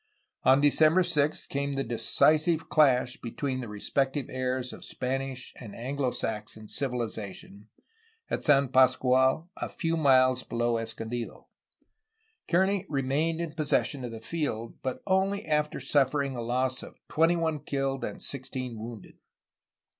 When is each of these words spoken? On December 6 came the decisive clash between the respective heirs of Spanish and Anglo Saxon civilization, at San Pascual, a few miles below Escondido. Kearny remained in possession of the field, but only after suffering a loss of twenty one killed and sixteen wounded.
On 0.41 0.61
December 0.61 1.03
6 1.03 1.45
came 1.45 1.75
the 1.75 1.83
decisive 1.83 2.69
clash 2.69 3.17
between 3.17 3.61
the 3.61 3.67
respective 3.67 4.31
heirs 4.31 4.73
of 4.73 4.83
Spanish 4.83 5.53
and 5.59 5.75
Anglo 5.75 6.09
Saxon 6.09 6.67
civilization, 6.67 7.67
at 8.27 8.43
San 8.43 8.69
Pascual, 8.69 9.51
a 9.57 9.69
few 9.69 9.95
miles 9.95 10.41
below 10.41 10.77
Escondido. 10.77 11.49
Kearny 12.47 12.83
remained 12.89 13.41
in 13.41 13.51
possession 13.51 14.03
of 14.03 14.11
the 14.11 14.19
field, 14.19 14.73
but 14.81 15.03
only 15.05 15.45
after 15.45 15.79
suffering 15.79 16.35
a 16.35 16.41
loss 16.41 16.81
of 16.81 16.97
twenty 17.07 17.35
one 17.35 17.59
killed 17.59 18.03
and 18.03 18.23
sixteen 18.23 18.79
wounded. 18.79 19.19